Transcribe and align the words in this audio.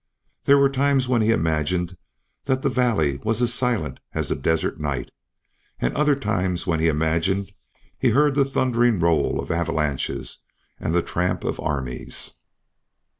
There 0.45 0.57
were 0.57 0.67
times 0.67 1.07
when 1.07 1.21
he 1.21 1.29
imagined 1.29 1.95
the 2.45 2.55
valley 2.55 3.19
was 3.23 3.39
as 3.39 3.53
silent 3.53 3.99
as 4.15 4.29
the 4.29 4.35
desert 4.35 4.79
night, 4.79 5.11
and 5.77 5.95
other 5.95 6.15
times 6.15 6.65
when 6.65 6.79
he 6.79 6.87
imagined 6.87 7.51
he 7.99 8.09
heard 8.09 8.33
the 8.33 8.43
thundering 8.43 8.99
roll 8.99 9.39
of 9.39 9.51
avalanches 9.51 10.39
and 10.79 10.95
the 10.95 11.03
tramp 11.03 11.43
of 11.43 11.59
armies. 11.59 12.39